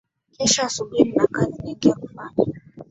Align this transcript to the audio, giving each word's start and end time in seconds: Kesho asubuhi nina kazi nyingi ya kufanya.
Kesho 0.35 0.59
asubuhi 0.67 1.03
nina 1.03 1.27
kazi 1.35 1.57
nyingi 1.63 1.87
ya 1.89 1.95
kufanya. 2.01 2.43